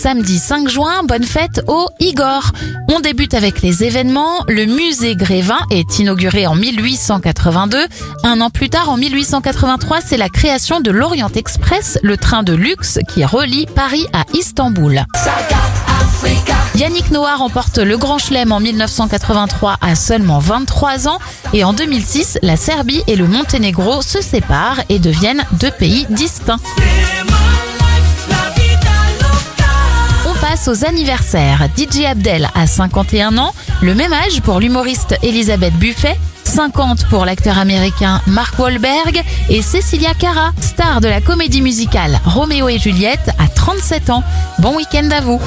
[0.00, 1.02] samedi 5 juin.
[1.04, 2.52] Bonne fête au Igor.
[2.88, 4.42] On débute avec les événements.
[4.48, 7.86] Le musée Grévin est inauguré en 1882.
[8.24, 12.54] Un an plus tard, en 1883, c'est la création de l'Orient Express, le train de
[12.54, 15.04] luxe qui relie Paris à Istanbul.
[16.76, 21.18] Yannick Noah remporte le Grand Chelem en 1983 à seulement 23 ans
[21.52, 26.60] et en 2006, la Serbie et le Monténégro se séparent et deviennent deux pays distincts.
[30.66, 31.68] Aux anniversaires.
[31.76, 37.58] DJ Abdel a 51 ans, le même âge pour l'humoriste Elisabeth Buffet, 50 pour l'acteur
[37.58, 43.48] américain Mark Wahlberg et Cecilia Cara, star de la comédie musicale Roméo et Juliette, à
[43.48, 44.22] 37 ans.
[44.58, 45.40] Bon week-end à vous